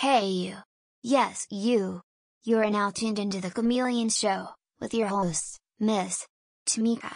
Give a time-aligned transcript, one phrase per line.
[0.00, 0.56] Hey you!
[1.02, 2.02] Yes, you!
[2.44, 6.26] You are now tuned into the Chameleon Show, with your host, Miss
[6.66, 7.14] Tamika.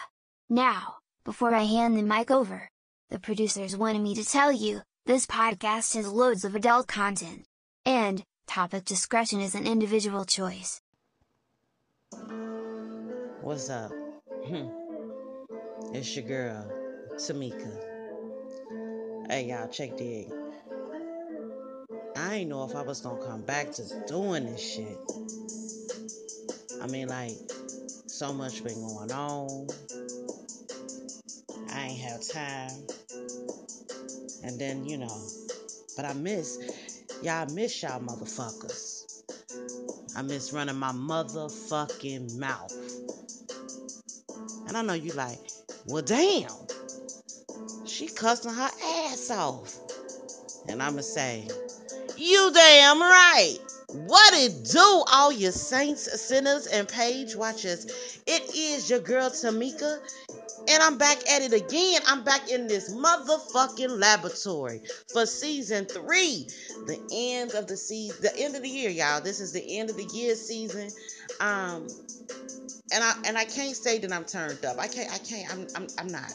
[0.49, 2.71] Now, before I hand the mic over,
[3.11, 7.45] the producers wanted me to tell you, this podcast has loads of adult content.
[7.85, 10.81] And, topic discretion is an individual choice.
[13.43, 13.93] What's up?
[14.47, 14.69] Hmm.
[15.93, 16.73] it's your girl,
[17.17, 17.77] Tamika.
[19.29, 20.40] Hey y'all, check the egg.
[22.21, 24.97] I ain't know if I was gonna come back to doing this shit.
[26.83, 27.33] I mean, like,
[28.07, 29.69] so much been going on.
[31.73, 32.87] I ain't have time.
[34.45, 35.21] And then, you know,
[35.97, 36.59] but I miss,
[37.23, 39.23] y'all miss y'all motherfuckers.
[40.15, 42.75] I miss running my motherfucking mouth.
[44.69, 45.41] And I know you like,
[45.87, 46.51] well, damn.
[47.87, 49.75] She cussing her ass off.
[50.69, 51.49] And I'ma say,
[52.21, 53.59] you damn right.
[53.89, 57.87] What it do, all you saints, sinners, and page watchers?
[58.27, 59.99] It is your girl Tamika,
[60.69, 62.01] and I'm back at it again.
[62.07, 64.83] I'm back in this motherfucking laboratory
[65.13, 66.47] for season three.
[66.87, 69.21] The end of the season, the end of the year, y'all.
[69.21, 70.91] This is the end of the year season.
[71.41, 71.89] Um,
[72.93, 74.79] and I and I can't say that I'm turned up.
[74.79, 75.13] I can't.
[75.13, 75.53] I can't.
[75.53, 75.67] I'm.
[75.75, 75.89] I'm.
[75.99, 76.33] I'm not.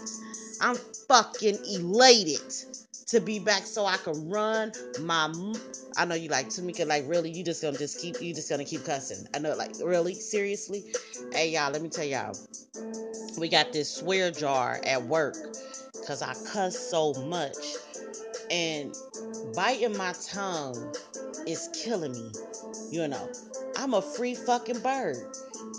[0.62, 0.76] I'm
[1.08, 2.42] fucking elated
[3.08, 5.34] to be back so I can run my.
[5.96, 6.88] I know you like Tamika.
[6.88, 8.22] Like really, you just gonna just keep.
[8.22, 9.28] You just gonna keep cussing.
[9.34, 9.56] I know.
[9.56, 10.86] Like really, seriously.
[11.32, 12.36] Hey y'all, let me tell y'all.
[13.38, 15.36] We got this swear jar at work
[15.94, 17.58] because I cuss so much,
[18.50, 18.96] and
[19.56, 20.94] biting my tongue
[21.48, 22.32] is killing me.
[22.92, 23.30] You know,
[23.78, 25.18] I'm a free fucking bird.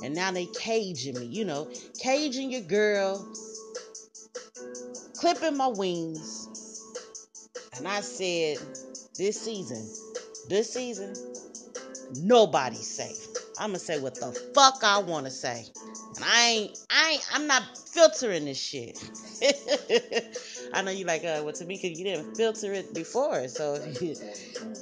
[0.02, 3.26] And now they caging me, you know, caging your girl,
[5.14, 6.45] clipping my wings.
[7.78, 8.58] And I said,
[9.16, 9.86] this season,
[10.48, 11.14] this season,
[12.22, 13.26] nobody's safe.
[13.58, 15.64] I'ma say what the fuck I wanna say.
[16.16, 18.98] And I ain't, I ain't, I'm not filtering this shit.
[20.72, 23.74] I know you like, uh, well, Tamika, you didn't filter it before, so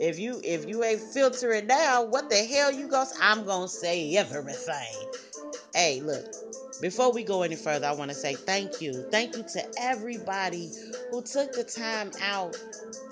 [0.01, 3.11] if you if you ain't filtering now, what the hell you gonna?
[3.21, 5.09] I'm gonna say everything.
[5.75, 6.27] Hey, look.
[6.81, 8.93] Before we go any further, I want to say thank you.
[9.11, 10.71] Thank you to everybody
[11.11, 12.57] who took the time out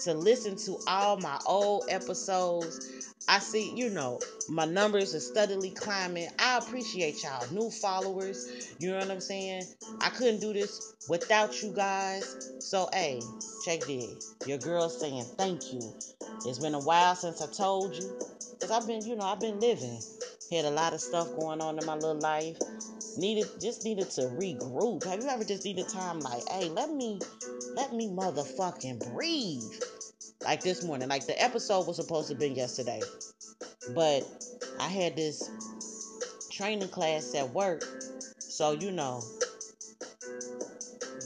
[0.01, 3.15] to listen to all my old episodes.
[3.29, 4.19] I see, you know,
[4.49, 6.29] my numbers are steadily climbing.
[6.39, 8.75] I appreciate y'all, new followers.
[8.81, 9.63] You know what I'm saying?
[10.01, 12.51] I couldn't do this without you guys.
[12.59, 13.21] So, hey,
[13.65, 14.35] check this.
[14.45, 15.81] Your girl saying thank you.
[16.45, 18.11] It's been a while since I told you.
[18.53, 20.01] Because I've been, you know, I've been living.
[20.51, 22.59] Had a lot of stuff going on in my little life.
[23.19, 25.05] Needed just needed to regroup.
[25.05, 27.21] Have you ever just needed time like, hey, let me
[27.75, 29.63] let me motherfucking breathe?
[30.43, 31.09] Like this morning.
[31.09, 33.01] Like the episode was supposed to be yesterday.
[33.95, 34.23] But
[34.81, 35.51] I had this
[36.51, 37.85] training class at work.
[38.39, 39.23] So, you know,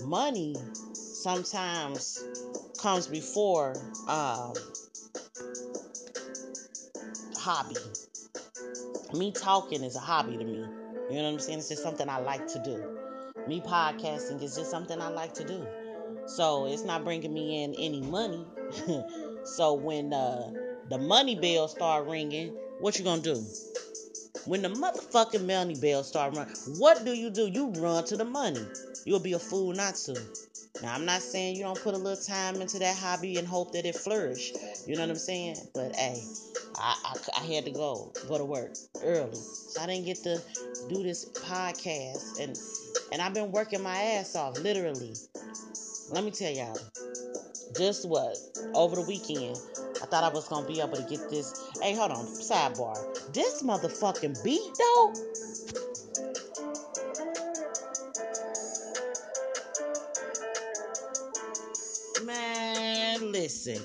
[0.04, 0.56] money
[0.92, 2.22] sometimes
[2.78, 3.74] comes before
[4.08, 4.52] um,
[7.36, 7.76] hobby.
[9.14, 10.64] Me talking is a hobby to me.
[11.08, 11.58] You know what I'm saying?
[11.60, 12.82] It's just something I like to do.
[13.46, 15.66] Me podcasting is just something I like to do.
[16.26, 18.44] So it's not bringing me in any money.
[19.44, 20.50] so when uh,
[20.90, 22.48] the money bell start ringing,
[22.80, 23.44] what you gonna do?
[24.46, 27.46] When the motherfucking money bell start ringing, what do you do?
[27.46, 28.64] You run to the money.
[29.04, 30.20] You'll be a fool not to.
[30.82, 33.72] Now I'm not saying you don't put a little time into that hobby and hope
[33.72, 34.52] that it flourish.
[34.86, 35.56] You know what I'm saying?
[35.72, 36.22] But hey,
[36.78, 38.72] I, I, I had to go go to work
[39.02, 40.40] early, so I didn't get to
[40.88, 42.58] do this podcast and
[43.12, 45.14] and I've been working my ass off literally.
[46.10, 46.78] Let me tell y'all,
[47.76, 48.36] just what
[48.74, 49.58] over the weekend.
[50.02, 51.70] I thought I was gonna be able to get this.
[51.80, 53.32] Hey, hold on, sidebar.
[53.32, 55.12] This motherfucking beat though.
[62.24, 63.80] Man, listen.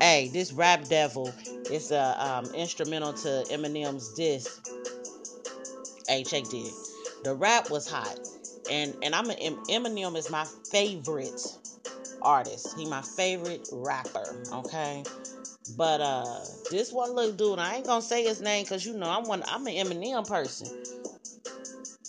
[0.00, 1.32] Hey, this rap devil
[1.70, 4.66] is a um, instrumental to Eminem's disc.
[6.08, 6.92] Hey, check this.
[7.24, 8.18] The rap was hot,
[8.70, 9.36] and and I'm an
[9.68, 11.40] Eminem is my favorite
[12.22, 12.78] artist.
[12.78, 14.24] He my favorite rapper.
[14.52, 15.02] Okay,
[15.76, 16.38] but uh,
[16.70, 19.42] this one little dude, I ain't gonna say his name because you know I'm one.
[19.48, 20.68] I'm an Eminem person.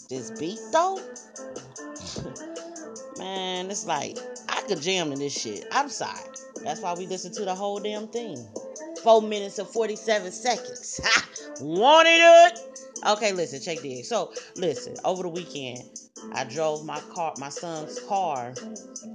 [0.09, 1.01] This beat though,
[3.17, 4.17] man, it's like
[4.49, 5.65] I could jam to this shit.
[5.71, 6.19] I'm sorry.
[6.63, 8.45] That's why we listen to the whole damn thing.
[9.03, 10.99] Four minutes and 47 seconds.
[11.61, 12.59] Wanted it?
[13.05, 14.09] Okay, listen, check this.
[14.09, 15.83] So, listen, over the weekend,
[16.33, 18.53] I drove my car, my son's car,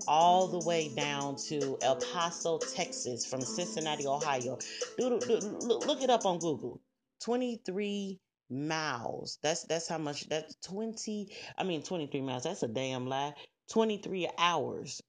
[0.07, 4.59] all the way down to El Paso, Texas, from Cincinnati, Ohio.
[4.99, 6.81] Look it up on Google.
[7.21, 8.21] 23
[8.51, 9.39] miles.
[9.43, 10.29] That's that's how much.
[10.29, 11.29] That's 20.
[11.59, 12.45] I mean, 23 miles.
[12.45, 13.33] That's a damn lie.
[13.71, 15.03] 23 hours.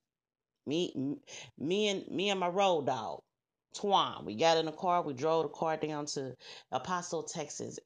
[0.66, 0.94] Me,
[1.58, 3.22] me and me and my road dog.
[3.74, 4.26] Twan.
[4.26, 5.04] We got in the car.
[5.04, 6.36] We drove the car down to
[6.72, 7.80] El Paso, Texas,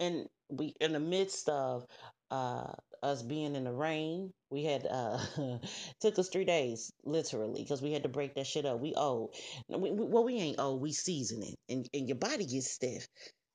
[0.00, 1.86] and we in the midst of
[2.30, 2.72] uh,
[3.02, 4.32] us being in the rain.
[4.50, 5.18] We had uh,
[6.00, 8.80] took us three days literally because we had to break that shit up.
[8.80, 9.34] We old.
[9.68, 10.82] We, we, well, we ain't old.
[10.82, 13.08] We seasoning, and and your body gets stiff.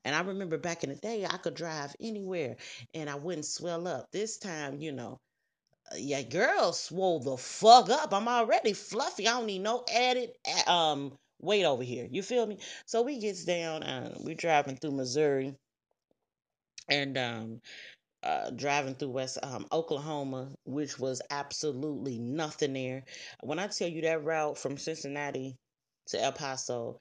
[0.05, 2.57] And I remember back in the day, I could drive anywhere
[2.93, 4.07] and I wouldn't swell up.
[4.11, 5.19] This time, you know,
[5.97, 8.13] yeah, girl swole the fuck up.
[8.13, 9.27] I'm already fluffy.
[9.27, 10.31] I don't need no added
[10.67, 12.07] um weight over here.
[12.09, 12.59] You feel me?
[12.85, 15.55] So we gets down and we driving through Missouri
[16.89, 17.61] and um
[18.23, 23.03] uh, driving through West um, Oklahoma, which was absolutely nothing there.
[23.41, 25.55] When I tell you that route from Cincinnati
[26.07, 26.99] to El Paso,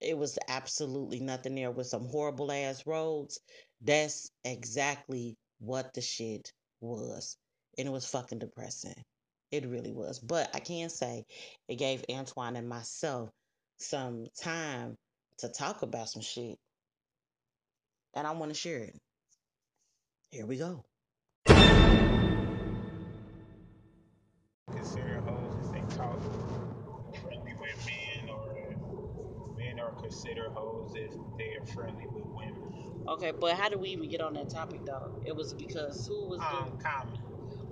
[0.00, 3.40] it was absolutely nothing there with some horrible ass roads.
[3.82, 7.36] That's exactly what the shit was.
[7.76, 9.02] And it was fucking depressing.
[9.50, 10.18] It really was.
[10.18, 11.24] But I can say
[11.68, 13.30] it gave Antoine and myself
[13.78, 14.96] some time
[15.38, 16.58] to talk about some shit.
[18.14, 18.96] And I want to share it.
[20.30, 20.84] Here we go.
[24.72, 26.20] Consider hoes if they talk
[27.22, 33.04] friendly with men, or men are consider hoes if they are friendly with women.
[33.08, 35.20] Okay, but how do we even get on that topic though?
[35.26, 36.78] It was because who was Um, doing?
[36.78, 37.18] common.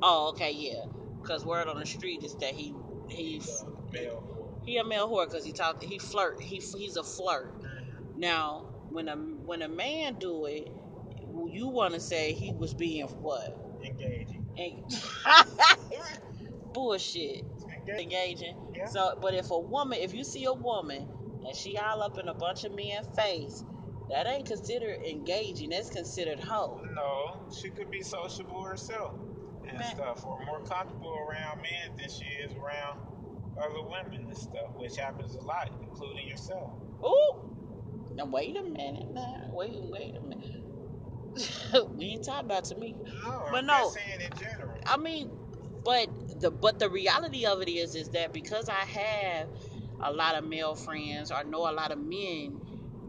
[0.03, 0.85] Oh, okay, yeah.
[1.21, 2.75] Because word on the street is that he
[3.09, 3.41] he
[3.93, 4.32] male.
[4.65, 7.55] He a male whore because he talk he flirt he he's a flirt.
[8.17, 10.69] Now when a when a man do it,
[11.51, 13.43] you want to say he was being what?
[13.85, 14.45] Engaging.
[14.59, 14.85] En-
[16.75, 17.45] Bullshit.
[17.89, 18.01] Engaging.
[18.13, 18.57] Engaging.
[18.77, 18.87] Yeah.
[18.87, 21.09] So, but if a woman, if you see a woman
[21.47, 23.65] and she all up in a bunch of men's face,
[24.11, 25.71] that ain't considered engaging.
[25.71, 26.81] That's considered hoe.
[26.95, 29.15] No, she could be sociable herself
[29.69, 29.97] and Man.
[29.97, 32.99] stuff, or more comfortable around men than she is around
[33.59, 36.71] other women and stuff, which happens a lot, including yourself.
[37.05, 37.51] Ooh.
[38.15, 39.13] Now wait a minute.
[39.13, 39.51] man.
[39.53, 40.63] wait, wait a minute.
[41.97, 42.95] we ain't talking about to me.
[43.25, 43.91] No, But I'm no.
[43.91, 44.75] saying in general.
[44.87, 45.31] I mean,
[45.85, 49.49] but the but the reality of it is is that because I have
[50.01, 52.61] a lot of male friends or know a lot of men,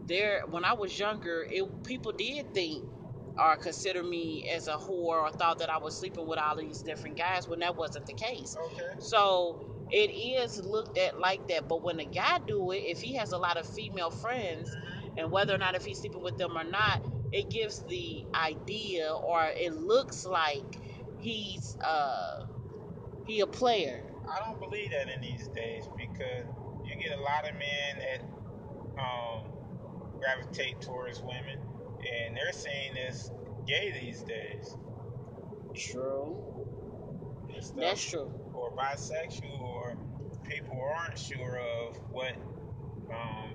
[0.08, 2.86] there when I was younger, it people did think
[3.38, 6.82] or consider me as a whore or thought that I was sleeping with all these
[6.84, 8.56] different guys when that wasn't the case.
[8.74, 8.84] Okay.
[9.00, 11.68] So it is looked at like that.
[11.68, 14.76] But when a guy do it, if he has a lot of female friends,
[15.18, 17.02] and whether or not if he's sleeping with them or not,
[17.32, 20.80] it gives the idea or it looks like
[21.20, 22.46] he's uh
[23.26, 24.04] he a player.
[24.30, 26.48] I don't believe that in these days because
[26.86, 29.46] you get a lot of men that um,
[30.20, 31.60] gravitate towards women,
[32.00, 33.32] and they're seen as
[33.68, 34.78] gay these days.
[35.76, 36.38] True.
[37.54, 37.78] and stuff.
[37.78, 38.32] That's true.
[38.64, 39.98] Or bisexual, or
[40.46, 42.34] people aren't sure of what
[43.12, 43.54] um,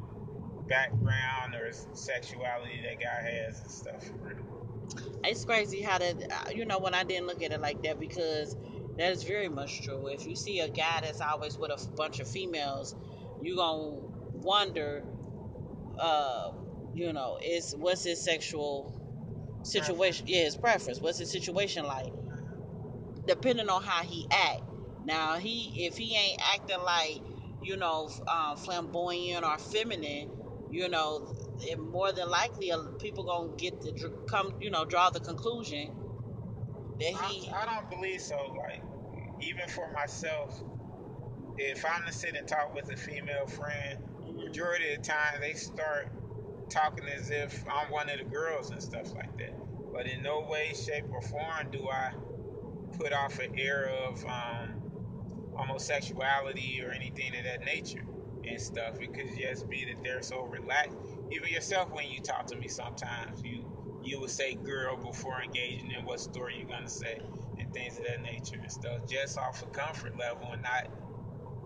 [0.69, 4.05] background or sexuality that guy has and stuff.
[5.25, 7.99] It's crazy how that uh, you know when I didn't look at it like that
[7.99, 8.55] because
[8.99, 10.09] that is very much true.
[10.09, 12.95] If you see a guy that's always with a bunch of females,
[13.43, 13.97] you're gonna
[14.35, 15.05] wonder,
[15.99, 16.51] uh,
[16.93, 18.95] you know, is what's his sexual
[19.63, 20.27] situation?
[20.29, 21.01] Yeah, his preference.
[21.01, 22.13] What's his situation like?
[23.27, 24.63] Depending on how he act.
[25.09, 27.23] Now he if he ain't acting like
[27.63, 30.31] you know um, flamboyant or feminine,
[30.71, 35.09] you know, it more than likely uh, people gonna get dr- come you know draw
[35.09, 35.97] the conclusion
[37.01, 38.37] that he I, I don't believe so.
[38.37, 38.83] Like,
[39.41, 40.61] even for myself,
[41.57, 43.99] if I'm to sit and talk with a female friend,
[44.37, 46.11] majority of the time they start
[46.69, 49.55] talking as if I'm one of the girls and stuff like that.
[49.91, 52.13] But in no way, shape, or form do I
[52.99, 54.78] put off an air of um,
[55.59, 58.05] homosexuality or anything of that nature
[58.49, 59.01] and stuff.
[59.01, 60.97] It could just be that they're so relaxed.
[61.33, 63.65] Even yourself, when you talk to me, sometimes you
[64.03, 67.21] you will say "girl" before engaging in what story you're gonna say
[67.59, 70.89] and things of that nature and stuff, just off a comfort level and not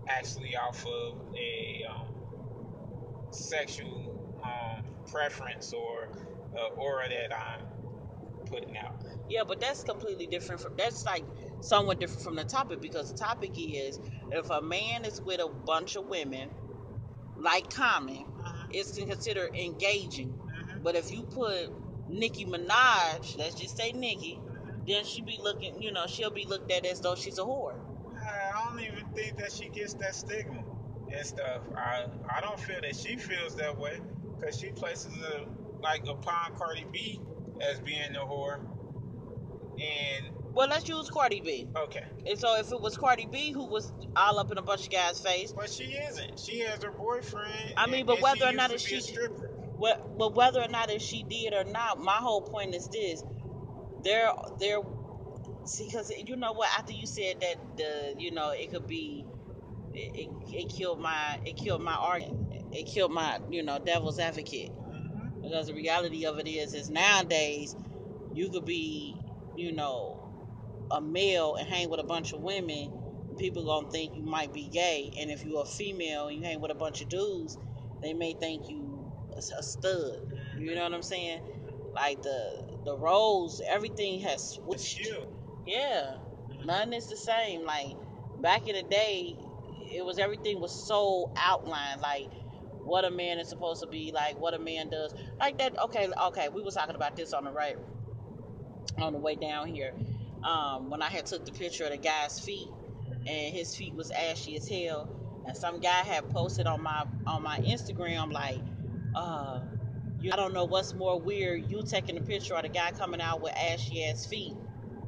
[0.09, 2.07] actually off of a um,
[3.31, 6.09] sexual um, preference or
[6.57, 7.65] uh, aura that I'm
[8.47, 8.95] putting out.
[9.29, 11.23] yeah but that's completely different from that's like
[11.63, 13.99] somewhat different from the topic because the topic is
[14.31, 16.49] if a man is with a bunch of women
[17.37, 18.25] like common
[18.71, 20.31] it's considered engaging.
[20.31, 20.83] Mhm.
[20.83, 21.71] But if you put
[22.09, 24.41] Nicki Minaj, let's just say Nicki,
[24.87, 27.75] then she be looking, you know, she'll be looked at as though she's a whore.
[28.17, 30.63] I don't even think that she gets that stigma
[31.15, 31.61] and stuff.
[31.77, 32.05] I
[32.37, 33.99] I don't feel that she feels that way
[34.39, 35.47] because she places it
[35.81, 37.21] like upon Cardi B
[37.61, 38.59] as being a whore.
[39.79, 41.67] And Well, let's use Cardi B.
[41.85, 44.85] okay, And so if it was Cardi B who was all up in a bunch
[44.85, 46.39] of guys' face, but she isn't.
[46.39, 47.73] She has her boyfriend.
[47.77, 49.49] I mean, and- but and whether or not if to be a she- stripper.
[49.77, 53.23] what, but whether or not if she did or not, my whole point is this:
[54.03, 54.29] there,
[54.59, 54.79] there.
[55.65, 56.69] See, because you know what?
[56.77, 59.25] After you said that, the you know it could be,
[59.93, 64.19] it, it, it killed my, it killed my argument, it killed my, you know, devil's
[64.19, 64.71] advocate.
[64.71, 65.41] Mhm.
[65.41, 67.75] Because the reality of it is, is nowadays
[68.33, 69.15] you could be,
[69.55, 70.22] you know,
[70.93, 72.91] a male and hang with a bunch of women.
[73.37, 76.61] People gonna think you might be gay, and if you're a female and you hang
[76.61, 77.57] with a bunch of dudes,
[78.01, 80.33] they may think you a, stud.
[80.57, 81.41] You know what I'm saying?
[81.93, 85.07] Like the the roles, everything has switched.
[85.65, 86.15] Yeah,
[86.49, 86.65] mm-hmm.
[86.65, 87.63] nothing is the same.
[87.63, 87.95] Like
[88.39, 89.35] back in the day,
[89.91, 92.01] it was everything was so outlined.
[92.01, 92.29] Like
[92.83, 95.77] what a man is supposed to be, like what a man does, like that.
[95.79, 97.77] Okay, okay, we was talking about this on the right,
[98.97, 99.93] on the way down here.
[100.43, 102.67] Um, when I had took the picture of the guy's feet,
[103.25, 105.09] and his feet was ashy as hell,
[105.47, 108.59] and some guy had posted on my on my Instagram like,
[109.15, 109.61] uh.
[110.19, 113.19] You, I don't know what's more weird, you taking a picture or the guy coming
[113.19, 114.53] out with ashy ass feet.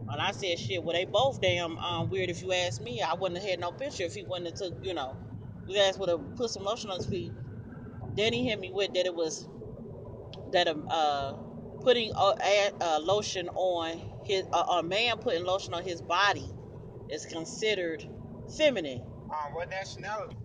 [0.10, 3.01] And I said, shit, well, they both damn um, weird if you ask me.
[3.01, 5.15] I wouldn't have had no picture if he wouldn't have took, you know,
[5.68, 7.32] you guys would have put some lotion on his feet.
[8.13, 9.48] Then he hit me with that it was,
[10.51, 11.32] that um, uh,
[11.80, 12.36] putting uh,
[12.82, 16.50] uh, lotion on his, uh, a man putting lotion on his body
[17.10, 18.05] is considered
[18.58, 19.01] feminine.
[19.25, 20.36] Um, what nationality?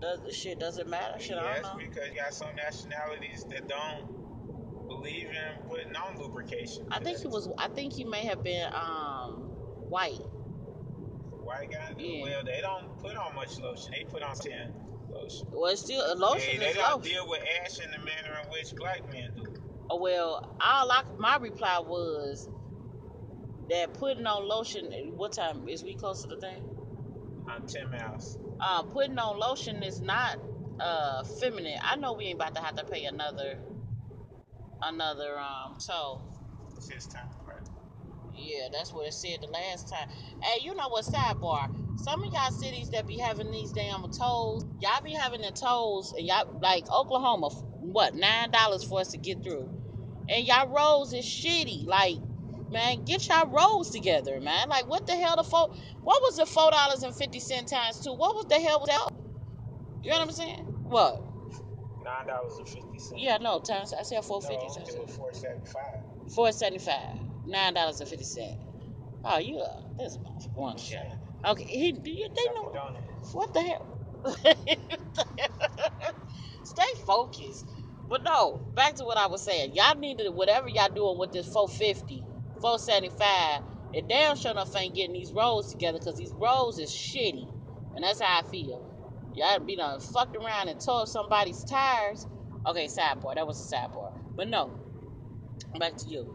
[0.00, 1.18] Does shit doesn't matter?
[1.18, 1.84] Shit, I yes, don't know.
[1.86, 6.86] because you got some nationalities that don't believe in putting on lubrication.
[6.90, 7.48] I think he was.
[7.58, 9.50] I think he may have been um
[9.88, 10.20] white.
[11.42, 11.94] White guy?
[11.98, 12.22] Yeah.
[12.22, 13.92] Well, they don't put on much lotion.
[13.92, 14.72] They put on 10
[15.12, 15.46] lotion.
[15.52, 17.12] Well, it's still a lotion they is don't lotion.
[17.12, 19.54] deal with ash in the manner in which black men do.
[19.90, 22.48] Oh, well, all I, my reply was
[23.70, 24.86] that putting on lotion.
[25.16, 26.62] What time is we close to the thing?
[27.48, 28.38] On 10 miles.
[28.60, 30.38] Uh, putting on lotion is not
[30.80, 31.78] uh feminine.
[31.82, 33.58] I know we ain't about to have to pay another
[34.82, 36.22] another um toll.
[36.76, 37.68] It's his time, right?
[38.34, 40.08] Yeah, that's what it said the last time.
[40.42, 41.04] Hey, you know what?
[41.04, 41.68] Sidebar.
[41.98, 46.14] Some of y'all cities that be having these damn tolls, y'all be having the tolls,
[46.16, 47.48] and y'all like Oklahoma.
[47.50, 49.68] What nine dollars for us to get through,
[50.28, 51.86] and y'all roads is shitty.
[51.86, 52.16] Like,
[52.70, 54.68] man, get y'all roads together, man.
[54.68, 55.36] Like, what the hell?
[55.36, 55.68] The four?
[56.02, 58.14] What was the four dollars and fifty cent times two?
[58.14, 59.08] What was the hell was that?
[60.02, 60.60] You know what I'm saying?
[60.84, 61.22] What?
[62.04, 63.12] $9.50.
[63.16, 63.92] Yeah, no times.
[63.98, 64.66] I said four No, fifty.
[64.66, 67.18] it was 475 Four seventy five.
[67.46, 68.56] Nine dollars and fifty cent.
[69.24, 70.18] Oh, you uh, this
[70.54, 71.00] one shot.
[71.46, 72.72] Okay, he do you they know
[73.32, 73.98] what the hell?
[76.64, 77.66] Stay focused.
[78.08, 79.72] But no, back to what I was saying.
[79.74, 82.24] Y'all need to whatever y'all doing with this 450,
[82.60, 83.62] 475,
[83.94, 87.46] it damn sure enough ain't getting these roads together because these roads is shitty.
[87.96, 88.82] And that's how I feel.
[89.34, 92.26] Y'all be done fucked around and tore up somebody's tires.
[92.66, 93.34] Okay, sidebar.
[93.36, 94.12] That was a sidebar.
[94.36, 94.72] But no.
[95.78, 96.26] Back to you.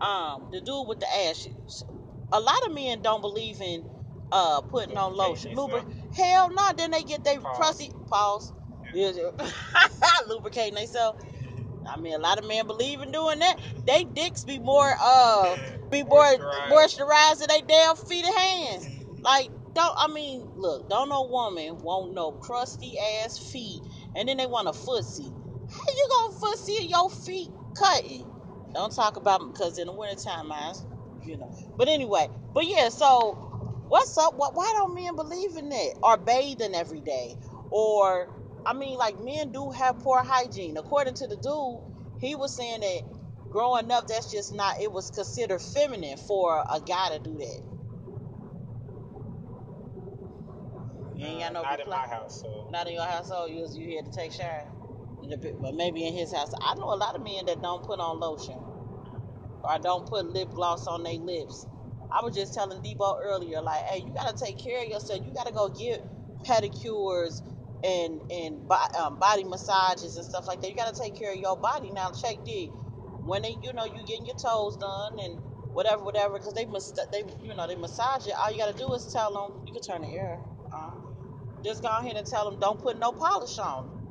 [0.00, 1.84] Um, the dude with the ashes.
[2.32, 3.84] A lot of men don't believe in
[4.32, 5.54] uh putting on lotion.
[5.54, 8.52] Lubricating Lubri- Hell no, then they get their crusty paws.
[8.94, 9.12] Yeah,
[10.28, 11.22] lubricating themselves.
[11.90, 13.56] I mean, a lot of men believe in doing that.
[13.86, 15.56] They dicks be more uh
[15.90, 16.70] be more Moisturized.
[16.70, 18.88] moisturized than they damn feet and hands.
[19.22, 22.94] Like, don't I mean, look, don't no woman want no crusty
[23.24, 23.82] ass feet,
[24.16, 25.32] and then they want a footsie.
[25.70, 28.26] How you gonna footsie your feet cutting?
[28.74, 30.74] Don't talk about because in the wintertime, man,
[31.24, 31.52] you know.
[31.76, 34.34] But anyway, but yeah, so what's up?
[34.36, 35.94] What, why don't men believe in that?
[36.02, 37.36] Or bathing every day?
[37.70, 38.28] Or,
[38.66, 40.76] I mean, like, men do have poor hygiene.
[40.76, 43.02] According to the dude, he was saying that
[43.50, 47.62] growing up, that's just not, it was considered feminine for a guy to do that.
[51.16, 52.44] You ain't got no Not in my house.
[52.70, 54.64] Not in your household, you you here to take shower.
[55.60, 56.52] But maybe in his house.
[56.60, 58.58] I know a lot of men that don't put on lotion
[59.62, 61.66] or don't put lip gloss on their lips.
[62.12, 65.20] I was just telling Debo earlier, like, hey, you gotta take care of yourself.
[65.26, 66.04] You gotta go get
[66.44, 67.42] pedicures
[67.84, 70.70] and and bo- um, body massages and stuff like that.
[70.70, 71.90] You gotta take care of your body.
[71.92, 72.70] Now, check the
[73.24, 75.38] when they, you know, you getting your toes done and
[75.72, 78.34] whatever, whatever, because they must, they, you know, they massage it.
[78.38, 79.66] All you gotta do is tell them.
[79.66, 80.38] You can turn the air.
[81.64, 84.04] just go ahead and tell them don't put no polish on.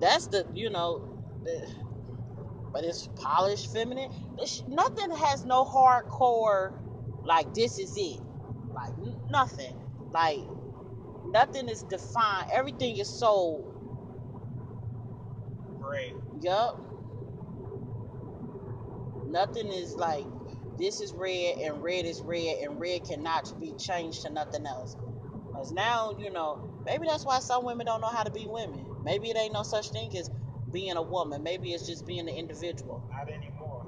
[0.00, 1.68] That's the you know, the,
[2.72, 4.10] but it's polished, feminine.
[4.38, 6.72] It's, nothing has no hardcore
[7.24, 8.20] like this is it.
[8.74, 8.92] Like
[9.30, 9.74] nothing.
[10.12, 10.40] Like
[11.34, 12.48] nothing is defined.
[12.54, 13.84] Everything is sold.
[15.80, 16.14] Great.
[16.42, 16.80] Yup.
[19.28, 20.26] Nothing is like
[20.78, 24.96] this is red and red is red and red cannot be changed to nothing else.
[25.52, 28.86] Cause now you know maybe that's why some women don't know how to be women.
[29.04, 30.30] Maybe it ain't no such thing as
[30.72, 31.42] being a woman.
[31.42, 33.02] Maybe it's just being an individual.
[33.10, 33.86] Not anymore.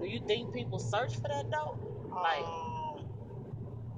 [0.00, 1.78] Do you think people search for that though?
[2.10, 3.06] Like, Um,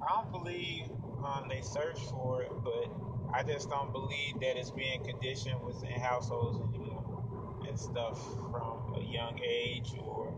[0.01, 0.85] I don't believe
[1.27, 2.89] um, they search for it, but
[3.33, 9.03] I just don't believe that it's being conditioned within households anymore and stuff from a
[9.03, 10.33] young age or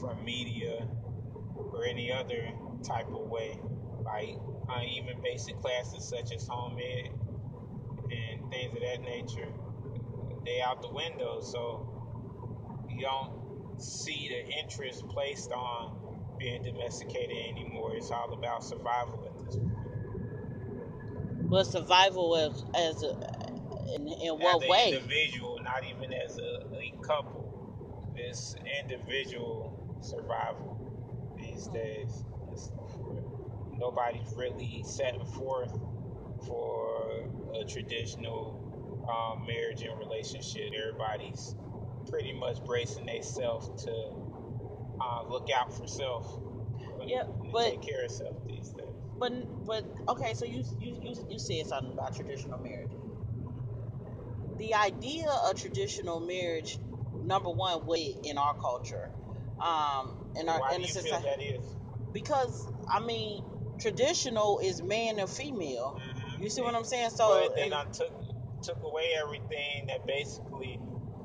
[0.00, 0.86] from media
[1.54, 2.48] or any other
[2.82, 3.58] type of way.
[4.04, 4.36] Like
[4.68, 7.12] uh, even basic classes such as home ec
[8.10, 9.48] and things of that nature,
[10.44, 11.40] they out the window.
[11.40, 11.88] So
[12.88, 15.98] you don't see the interest placed on
[16.38, 17.94] being domesticated anymore.
[17.94, 19.21] It's all about survival.
[21.52, 23.10] But survival as as a,
[23.94, 24.92] in, in what as an way?
[24.94, 28.14] individual, not even as a, a couple.
[28.16, 30.80] It's individual survival
[31.36, 32.24] these days.
[32.50, 32.70] It's,
[33.78, 35.78] nobody's really setting forth
[36.46, 37.28] for
[37.60, 38.58] a traditional
[39.06, 40.72] um, marriage and relationship.
[40.72, 41.54] Everybody's
[42.08, 43.92] pretty much bracing themselves to
[45.00, 46.40] uh, look out for self.
[47.06, 48.86] Yeah, but- take care of self these days.
[49.18, 49.32] But
[49.66, 52.90] but okay, so you you you, you said something about traditional marriage.
[54.58, 56.78] The idea of traditional marriage,
[57.24, 59.10] number one, way in our culture,
[59.60, 61.64] um, in our Why in do the you feel that is?
[62.12, 63.44] because I mean,
[63.78, 65.98] traditional is man and female.
[66.00, 66.42] Mhm.
[66.42, 67.10] You see what I'm saying?
[67.10, 68.12] So but then and- I took
[68.62, 70.78] took away everything that basically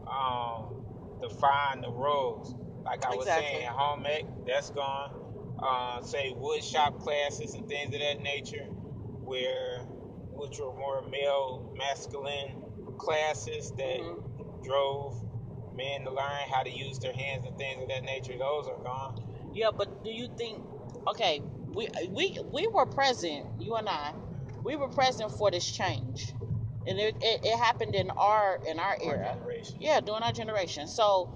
[0.07, 0.83] um,
[1.21, 2.55] defined the roles.
[2.85, 3.59] Like I was Exactly.
[3.59, 5.11] saying, home ec, that's gone.
[5.61, 8.65] Uh, say wood shop classes and things of that nature,
[9.23, 9.81] where
[10.33, 12.61] which were more male masculine
[12.97, 14.63] classes that Mhm.
[14.63, 15.21] drove
[15.75, 18.37] men to learn how to use their hands and things of that nature.
[18.37, 19.49] Those are gone.
[19.53, 20.63] Yeah, but do you think?
[21.07, 21.41] Okay,
[21.73, 23.47] we we we were present.
[23.59, 24.13] You and I,
[24.63, 26.33] we were present for this change,
[26.85, 29.33] and it it, it happened in our in our Our era.
[29.35, 29.77] generation.
[29.79, 30.87] Yeah, during our generation.
[30.87, 31.29] So,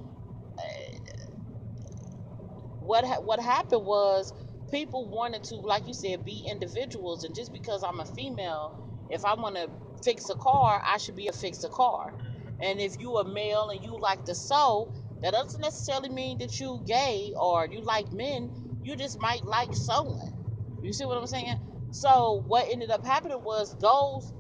[2.82, 4.34] what ha- what happened was
[4.72, 9.26] people wanted to, like you said, be individuals, and just because I'm a female, if
[9.26, 9.70] I want to
[10.04, 12.12] fix a car, I should be a fix a car.
[12.12, 12.64] Mm-hmm.
[12.64, 14.92] And if you a male and you like to sew,
[15.22, 18.52] that doesn't necessarily mean that you gay or you like men.
[18.84, 20.34] You just might like sewing.
[20.82, 21.60] You see what I'm saying?
[21.92, 24.34] So what ended up happening was those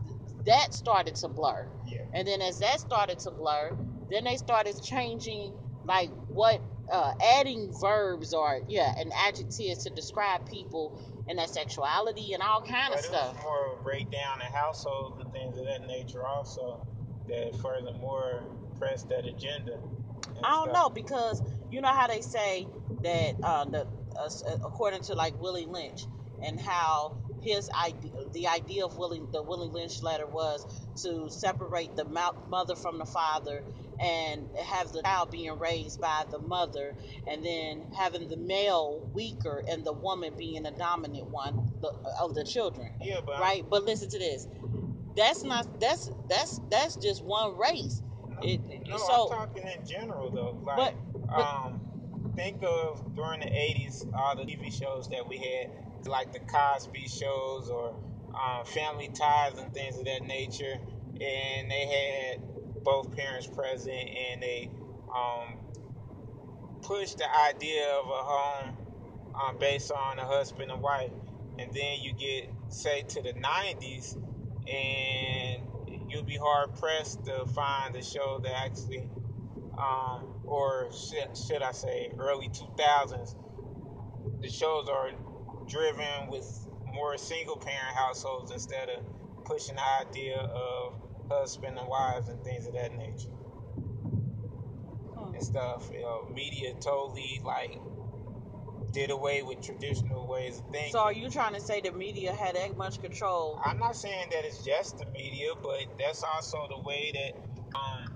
[0.45, 1.67] that started to blur.
[1.85, 2.01] Yeah.
[2.13, 3.77] And then as that started to blur,
[4.09, 5.53] then they started changing
[5.85, 12.33] like what uh, adding verbs or yeah and adjectives to describe people and their sexuality
[12.33, 13.35] and all kind of But it stuff.
[13.35, 16.85] was more of a breakdown in households and things of that nature also
[17.27, 18.43] that furthermore
[18.79, 19.79] pressed that agenda.
[20.43, 20.73] I don't stuff.
[20.73, 22.67] know because you know how they say
[23.03, 23.87] that uh, the
[24.19, 24.29] uh,
[24.65, 26.05] according to like Willie Lynch
[26.43, 30.65] and how his idea, the idea of Willie, the Willie Lynch letter was
[31.03, 33.63] to separate the mother from the father
[33.99, 36.95] and have the child being raised by the mother,
[37.27, 42.33] and then having the male weaker and the woman being the dominant one the, of
[42.33, 42.89] the children.
[43.01, 44.47] Yeah, but Right, but listen to this.
[45.15, 48.01] That's not that's that's that's just one race.
[48.41, 50.57] It, No, so I'm talking in general though.
[50.63, 51.81] Like, But- but- um,
[52.35, 55.71] think of during the '80s, all the TV shows that we had,
[56.07, 57.95] like the Cosby shows or
[58.33, 60.77] um, Family Ties and things of that nature,
[61.19, 64.69] and they had both parents present, and they
[65.15, 65.57] um,
[66.81, 68.77] pushed the idea of a home
[69.35, 71.11] um, based on a husband and wife,
[71.59, 74.15] and then you get say to the '90s,
[74.67, 75.63] and
[76.09, 79.07] you'll be hard pressed to find a show that actually,
[79.77, 83.35] um, or should, should I say, early 2000s.
[84.41, 85.09] The shows are
[85.71, 89.03] driven with more single parent households instead of
[89.45, 90.93] pushing the idea of
[91.31, 93.29] husband and wives and things of that nature
[95.17, 95.33] Hmm.
[95.33, 95.89] and stuff.
[95.93, 97.79] You know, media totally like
[98.91, 100.91] did away with traditional ways of thinking.
[100.91, 103.57] So are you trying to say the media had that much control?
[103.65, 107.41] I'm not saying that it's just the media, but that's also the way that
[107.77, 108.11] um,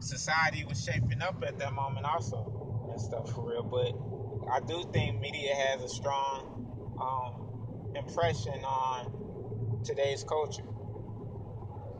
[0.00, 3.62] society was shaping up at that moment, also, and stuff for real.
[3.64, 6.53] But I do think media has a strong
[7.00, 10.64] um, impression on today's culture.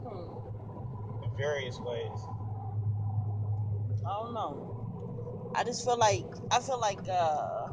[0.07, 0.35] Hmm.
[1.37, 2.21] various ways.
[4.07, 5.53] I don't know.
[5.55, 7.69] I just feel like I feel like uh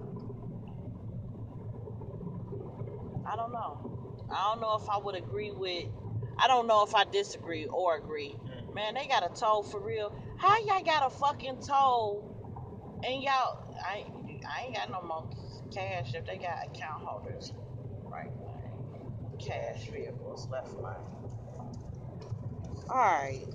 [3.28, 4.26] I don't know.
[4.30, 5.86] I don't know if I would agree with
[6.40, 8.36] I don't know if I disagree or agree.
[8.36, 8.76] Mm.
[8.76, 10.14] Man, they got a toll for real.
[10.38, 12.24] How y'all got a fucking toll
[13.04, 14.06] and y'all I
[14.48, 15.30] I ain't got no more
[15.72, 17.54] cash if they got account holders.
[18.04, 18.32] Right.
[19.40, 20.96] Cash vehicles left line.
[22.90, 23.48] Alright.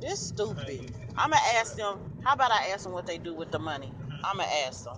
[0.00, 0.92] This stupid.
[1.16, 3.92] I'ma ask them how about I ask them what they do with the money?
[4.24, 4.96] I'ma ask them.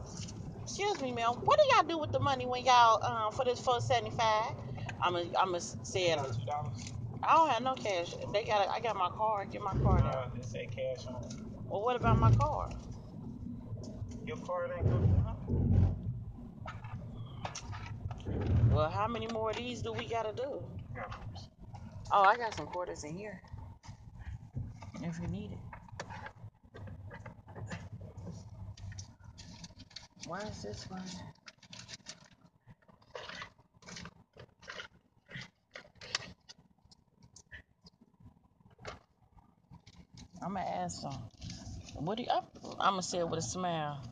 [0.62, 1.35] Excuse me, ma'am.
[1.44, 4.55] What do y'all do with the money when y'all um for this four seventy five?
[5.03, 6.18] I'ma I'm going to say it.
[7.25, 8.14] I don't have no cash.
[8.33, 8.68] They got.
[8.68, 9.51] I got my card.
[9.51, 10.35] Get my card out.
[10.35, 11.22] They say cash on.
[11.68, 12.75] Well, what about my card?
[14.27, 15.32] Your card ain't good.
[18.71, 20.63] Well, how many more of these do we gotta do?
[22.11, 23.41] Oh, I got some quarters in here.
[25.03, 25.59] If you need it.
[30.27, 31.03] Why is this one?
[40.43, 41.13] I'm gonna ask them.
[41.95, 42.29] What do you?
[42.31, 42.45] I'm,
[42.81, 44.03] I'm gonna say it with a smile.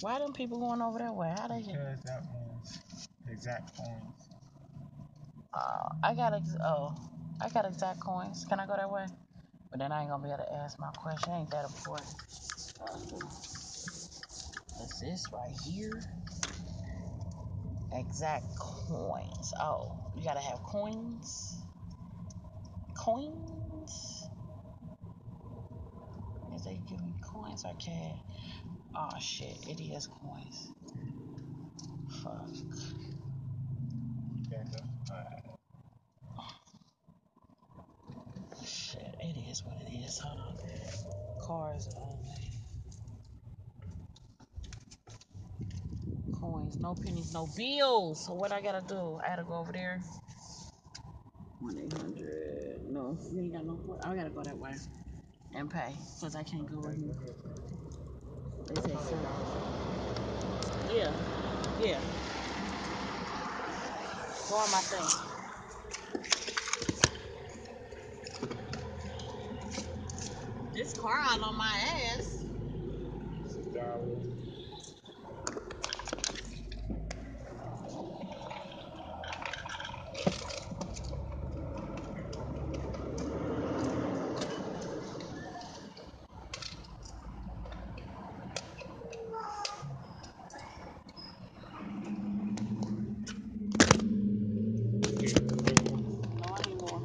[0.00, 1.32] Why them people going over that way?
[1.38, 1.60] How they?
[1.60, 2.22] Because that
[3.32, 4.28] exact coins.
[5.54, 6.94] Uh, I got ex- oh,
[7.40, 8.46] I got exact coins.
[8.48, 9.06] Can I go that way?
[9.70, 11.32] But then I ain't gonna be able to ask my question.
[11.34, 12.08] Ain't that important?
[14.78, 16.02] What's this right here?
[17.92, 19.52] Exact coins.
[19.60, 21.56] Oh, you gotta have coins.
[22.96, 24.28] Coins.
[26.54, 28.18] Is they giving coins or cash?
[28.94, 29.56] Oh shit!
[29.68, 30.70] It is coins.
[32.22, 32.48] Fuck.
[38.66, 39.14] Shit.
[39.20, 40.20] It is what it is.
[40.24, 40.56] On.
[41.46, 42.50] Cars only.
[46.32, 48.26] Coins, no pennies, no bills.
[48.26, 49.20] So what I gotta do?
[49.22, 50.00] I gotta go over there.
[51.60, 52.80] One eight hundred.
[52.90, 53.78] No, we ain't got no.
[54.02, 54.74] I gotta go that way
[55.54, 57.14] and pay because I can't go over here.
[58.66, 59.16] They say so.
[60.92, 61.12] Yeah,
[61.82, 61.98] yeah.
[64.50, 65.32] My thing.
[70.74, 71.76] This car on my
[72.16, 72.46] ass.
[73.46, 74.24] Six dollars.
[96.40, 97.02] No, I need more.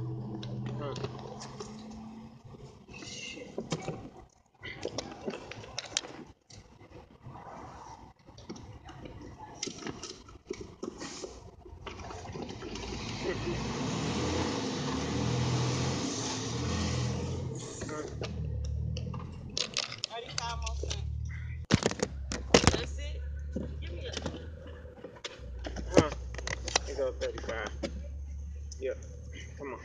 [20.09, 21.05] Thirty-five more cents.
[22.71, 23.21] That's it.
[23.81, 24.11] Give me a.
[25.91, 26.11] Huh?
[26.89, 27.69] It goes 35.
[28.79, 28.97] Yep.
[29.57, 29.79] Come on.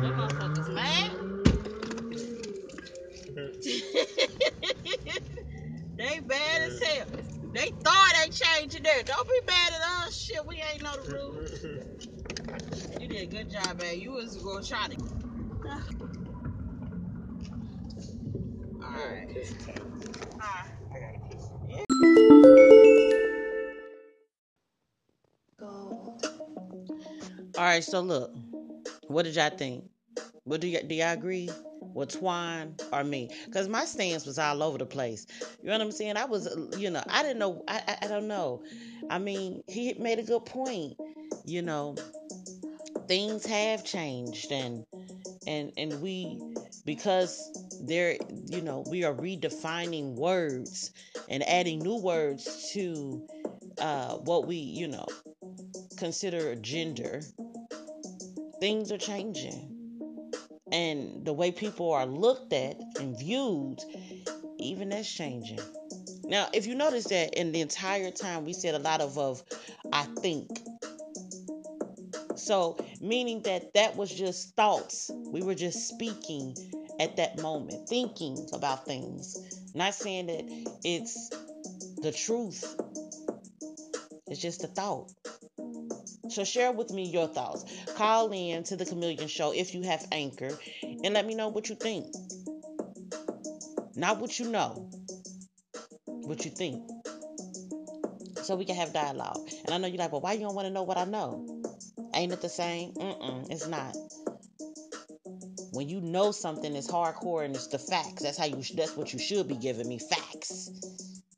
[0.00, 1.10] Them motherfuckers mad.
[5.98, 7.06] they bad as hell.
[7.54, 9.04] They thought they changed it there.
[9.04, 10.16] Don't be mad at us.
[10.16, 11.63] Shit, we ain't know the rules.
[13.00, 14.00] You did a good job, man.
[14.00, 14.36] You was
[14.68, 14.96] try to.
[18.82, 19.28] Alright.
[20.32, 20.70] Alright.
[20.94, 21.48] I got a piece.
[27.56, 28.34] All right, so look,
[29.08, 29.84] what did y'all think?
[30.44, 33.30] What do y- do y'all agree with Twan or me?
[33.46, 35.26] Because my stance was all over the place.
[35.62, 36.16] You know what I'm saying?
[36.16, 37.64] I was, uh, you know, I didn't know.
[37.68, 38.62] I, I I don't know.
[39.10, 40.94] I mean, he made a good point.
[41.44, 41.96] You know,
[43.06, 44.84] things have changed, and
[45.46, 46.40] and and we
[46.84, 47.40] because
[47.82, 50.92] there, you know, we are redefining words
[51.28, 53.26] and adding new words to
[53.78, 55.06] uh, what we, you know,
[55.96, 57.20] consider gender
[58.64, 59.70] things are changing.
[60.72, 63.80] And the way people are looked at and viewed
[64.58, 65.60] even that's changing.
[66.24, 69.42] Now if you notice that in the entire time we said a lot of of
[69.92, 70.48] i think
[72.44, 76.56] so meaning that that was just thoughts we were just speaking
[77.00, 79.38] at that moment thinking about things
[79.74, 80.44] not saying that
[80.84, 81.30] it's
[82.02, 82.76] the truth
[84.28, 85.10] it's just a thought
[86.30, 87.64] So share with me your thoughts.
[87.96, 91.68] Call in to the Chameleon Show if you have Anchor and let me know what
[91.68, 92.06] you think.
[93.96, 94.90] Not what you know,
[96.06, 96.82] what you think.
[98.42, 99.48] So we can have dialogue.
[99.64, 101.53] And I know you're like, well, why you don't want to know what I know?
[102.14, 102.92] Ain't it the same?
[102.94, 103.96] Mm-mm, it's not.
[105.72, 108.62] When you know something is hardcore and it's the facts, that's how you.
[108.76, 110.70] That's what you should be giving me facts.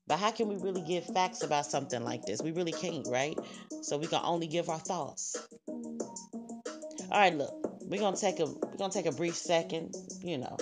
[0.07, 2.43] But how can we really give facts about something like this?
[2.43, 3.37] We really can't, right?
[3.83, 5.37] So we can only give our thoughts.
[5.69, 10.57] All right, look, we're gonna take a we're gonna take a brief second, you know,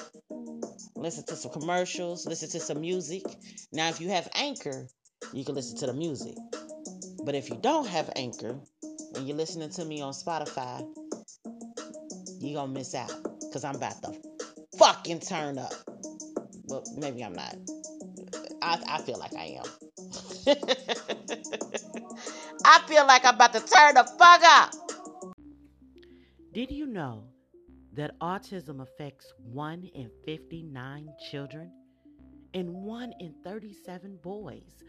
[0.94, 3.22] listen to some commercials, listen to some music.
[3.72, 4.86] Now, if you have Anchor,
[5.32, 6.36] you can listen to the music.
[7.24, 8.60] But if you don't have Anchor
[9.16, 10.86] and you're listening to me on Spotify,
[12.40, 14.12] you're gonna miss out because I'm about to
[14.78, 15.72] fucking turn up.
[16.66, 17.56] Well, maybe I'm not.
[18.62, 19.64] I, I feel like I am.
[22.64, 24.72] I feel like I'm about to turn the fuck up.
[26.52, 27.24] Did you know
[27.94, 31.70] that autism affects 1 in 59 children
[32.54, 34.82] and 1 in 37 boys?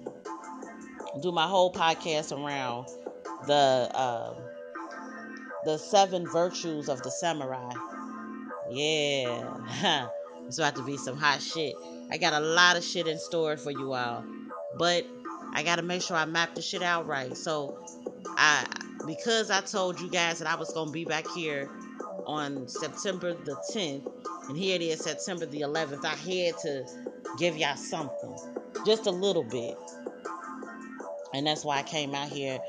[1.23, 2.89] do my whole podcast around
[3.47, 4.35] the uh,
[5.65, 7.73] the seven virtues of the samurai.
[8.71, 10.09] Yeah,
[10.47, 11.75] it's about to be some hot shit.
[12.11, 14.25] I got a lot of shit in store for you all,
[14.77, 15.07] but
[15.55, 17.37] I gotta make sure I map the shit out right.
[17.37, 17.79] So
[18.37, 18.67] I
[19.07, 21.71] because I told you guys that I was gonna be back here
[22.27, 24.05] on September the 10th,
[24.49, 26.05] and here it is September the 11th.
[26.05, 26.85] I had to
[27.39, 28.37] give y'all something,
[28.87, 29.77] just a little bit.
[31.35, 32.61] And that's why I came out here.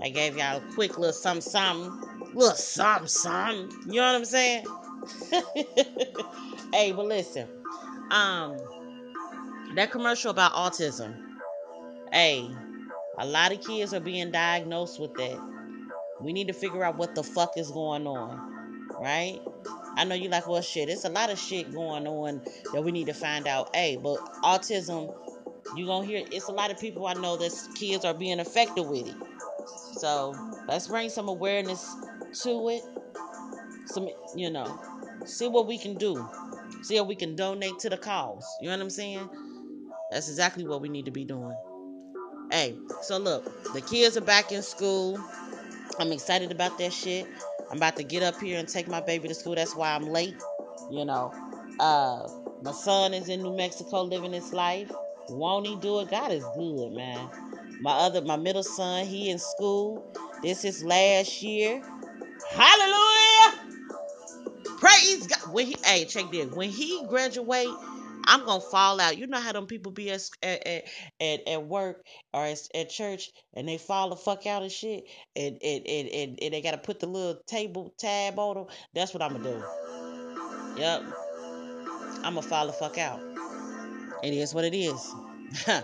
[0.00, 3.92] I gave y'all a quick little something, something, little something, something.
[3.92, 4.66] You know what I'm saying?
[6.72, 7.48] hey, but listen,
[8.10, 8.58] um,
[9.74, 11.14] that commercial about autism.
[12.12, 12.48] Hey,
[13.18, 15.38] a lot of kids are being diagnosed with that.
[16.20, 19.40] We need to figure out what the fuck is going on, right?
[19.96, 22.92] I know you like, well, shit, it's a lot of shit going on that we
[22.92, 23.74] need to find out.
[23.74, 25.14] Hey, but autism
[25.76, 28.82] you gonna hear it's a lot of people I know that kids are being affected
[28.82, 29.16] with it.
[29.98, 30.34] So
[30.68, 31.94] let's bring some awareness
[32.42, 32.82] to it.
[33.86, 34.78] Some you know,
[35.24, 36.28] see what we can do.
[36.82, 38.44] See how we can donate to the cause.
[38.60, 39.28] You know what I'm saying?
[40.10, 41.56] That's exactly what we need to be doing.
[42.50, 45.18] Hey, so look, the kids are back in school.
[45.98, 47.26] I'm excited about that shit.
[47.70, 49.54] I'm about to get up here and take my baby to school.
[49.54, 50.36] That's why I'm late.
[50.90, 51.32] You know,
[51.80, 52.28] uh,
[52.62, 54.90] my son is in New Mexico living his life.
[55.28, 56.10] Won't he do it?
[56.10, 57.28] God is good, man.
[57.80, 60.04] My other, my middle son, he in school.
[60.42, 61.82] This is last year.
[62.50, 63.58] Hallelujah!
[64.78, 65.52] Praise God.
[65.52, 66.46] When he, hey, check this.
[66.52, 67.68] When he graduate,
[68.24, 69.16] I'm gonna fall out.
[69.18, 70.84] You know how them people be at at,
[71.20, 75.04] at, at work or at, at, church and they fall the fuck out of shit
[75.34, 78.66] and and, and, and, and they gotta put the little table tab on them.
[78.94, 80.80] That's what I'm gonna do.
[80.80, 81.02] Yep.
[82.24, 83.31] I'm gonna fall the fuck out.
[84.22, 85.14] It is what it is.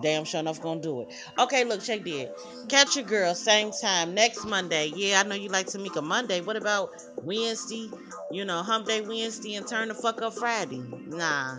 [0.00, 1.08] Damn sure enough gonna do it.
[1.38, 2.30] Okay, look, check this.
[2.68, 4.90] Catch your girl, same time, next Monday.
[4.94, 6.40] Yeah, I know you like Tamika Monday.
[6.40, 6.90] What about
[7.22, 7.90] Wednesday?
[8.30, 10.82] You know, hump day Wednesday and turn the fuck up Friday.
[11.08, 11.58] Nah.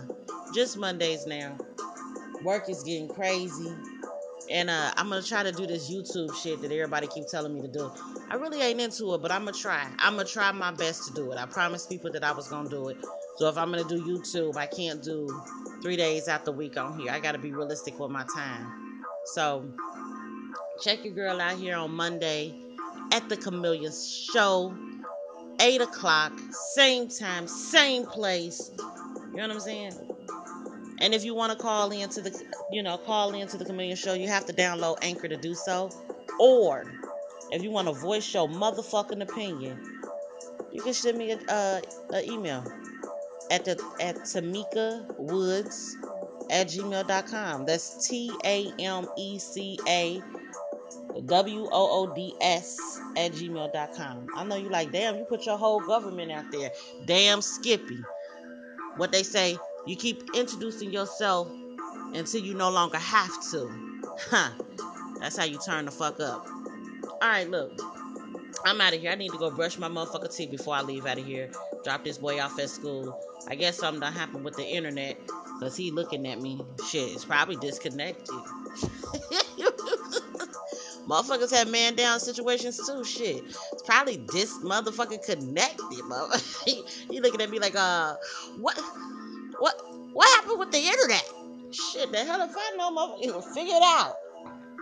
[0.54, 1.56] Just Mondays now.
[2.42, 3.72] Work is getting crazy.
[4.50, 7.62] And uh, I'm gonna try to do this YouTube shit that everybody keep telling me
[7.62, 7.90] to do.
[8.28, 9.88] I really ain't into it, but I'm gonna try.
[9.98, 11.38] I'm gonna try my best to do it.
[11.38, 12.98] I promised people that I was gonna do it.
[13.36, 15.28] So if I'm gonna do YouTube, I can't do
[15.82, 17.10] three days out the week on here.
[17.10, 19.02] I gotta be realistic with my time.
[19.26, 19.64] So
[20.82, 22.54] check your girl out here on Monday
[23.12, 24.74] at the Chameleon Show,
[25.60, 26.32] eight o'clock,
[26.74, 28.70] same time, same place.
[28.78, 30.13] You know what I'm saying?
[31.04, 34.14] And if you want to call into the, you know, call into the Chameleon Show,
[34.14, 35.90] you have to download Anchor to do so.
[36.40, 36.90] Or
[37.50, 39.78] if you want to voice your motherfucking opinion,
[40.72, 41.82] you can send me an
[42.26, 42.64] email
[43.50, 45.94] at the at Tameca Woods
[46.48, 47.66] at gmail.com.
[47.66, 50.22] That's T A M E C A
[51.26, 54.28] W O O D S at gmail.com.
[54.34, 56.70] I know you like, damn, you put your whole government out there.
[57.04, 57.98] Damn Skippy.
[58.96, 61.48] What they say, you keep introducing yourself
[62.14, 63.70] until you no longer have to.
[64.30, 64.50] Huh.
[65.20, 66.46] That's how you turn the fuck up.
[67.22, 67.72] Alright, look.
[68.64, 69.10] I'm out of here.
[69.10, 71.50] I need to go brush my motherfucker teeth before I leave out of here.
[71.84, 73.18] Drop this boy off at school.
[73.46, 75.18] I guess something done happened with the internet.
[75.60, 76.60] Cause he looking at me.
[76.88, 78.26] Shit, it's probably disconnected.
[81.08, 83.04] Motherfuckers have man down situations too.
[83.04, 85.80] Shit, it's probably this motherfucking connected.
[85.80, 86.64] Motherfucker.
[86.64, 88.16] he, he looking at me like, uh,
[88.58, 88.78] what,
[89.58, 89.74] what,
[90.12, 91.24] what happened with the internet?
[91.72, 94.14] Shit, the hell if I know, motherfucker, figure it out.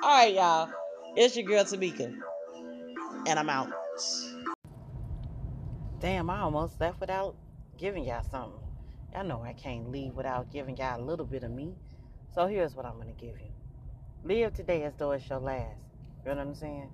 [0.02, 0.70] All right, y'all.
[1.16, 2.14] It's your girl Tameca,
[3.26, 3.70] and I'm out.
[6.00, 7.36] Damn, I almost left without
[7.78, 8.58] giving y'all something.
[9.12, 11.76] Y'all know I can't leave without giving y'all a little bit of me.
[12.34, 13.50] So here's what I'm gonna give you.
[14.24, 15.78] Live today as though it's your last.
[16.24, 16.90] You know what I'm saying?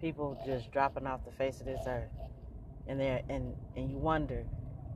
[0.00, 2.10] People just dropping off the face of this earth,
[2.86, 4.46] and they and and you wonder,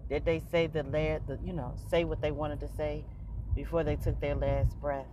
[0.08, 3.04] did they say the last, the, you know, say what they wanted to say
[3.54, 5.06] before they took their last breath?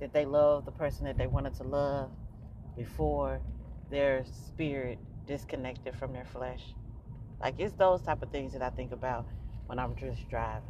[0.00, 2.10] Did they love the person that they wanted to love
[2.76, 3.40] before
[3.90, 6.74] their spirit disconnected from their flesh?
[7.40, 9.26] Like it's those type of things that I think about
[9.66, 10.68] when I'm just driving.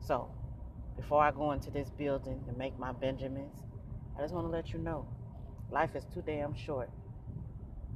[0.00, 0.30] So,
[0.96, 3.58] before I go into this building and make my Benjamins,
[4.16, 5.06] I just want to let you know
[5.70, 6.90] life is too damn short.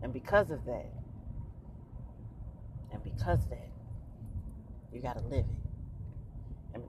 [0.02, 0.92] And because of that,
[2.92, 3.70] and because that,
[4.92, 5.56] you got to live it.
[6.74, 6.82] And,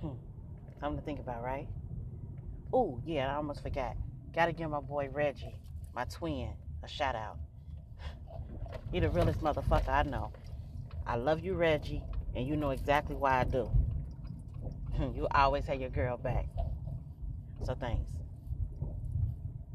[0.00, 0.12] hmm,
[0.80, 1.68] something to think about, right?
[2.72, 3.96] Oh, yeah, I almost forgot.
[4.34, 5.56] Got to give my boy Reggie,
[5.94, 6.50] my twin,
[6.82, 7.38] a shout out.
[8.92, 10.30] He the realest motherfucker I know.
[11.06, 12.02] I love you, Reggie,
[12.34, 13.70] and you know exactly why I do.
[15.14, 16.46] you always have your girl back.
[17.64, 18.23] So thanks.